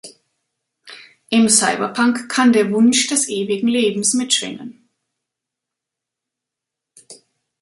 [1.29, 4.89] Im Cyberpunk kann der Wunsch des ewigen Lebens mitschwingen.